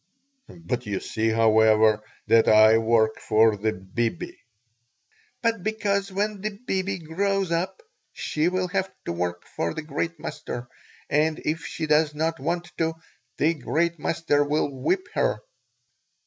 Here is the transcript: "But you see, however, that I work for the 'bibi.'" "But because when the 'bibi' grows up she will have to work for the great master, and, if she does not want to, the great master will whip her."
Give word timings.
"But 0.47 0.87
you 0.87 0.99
see, 0.99 1.29
however, 1.29 2.03
that 2.25 2.47
I 2.47 2.79
work 2.79 3.19
for 3.19 3.55
the 3.55 3.71
'bibi.'" 3.71 4.35
"But 5.43 5.61
because 5.61 6.11
when 6.11 6.41
the 6.41 6.57
'bibi' 6.65 6.97
grows 6.97 7.51
up 7.51 7.83
she 8.11 8.47
will 8.49 8.69
have 8.69 8.91
to 9.05 9.11
work 9.13 9.43
for 9.55 9.75
the 9.75 9.83
great 9.83 10.19
master, 10.19 10.67
and, 11.07 11.37
if 11.45 11.67
she 11.67 11.85
does 11.85 12.15
not 12.15 12.39
want 12.39 12.71
to, 12.79 12.95
the 13.37 13.53
great 13.53 13.99
master 13.99 14.43
will 14.43 14.71
whip 14.71 15.07
her." 15.13 15.39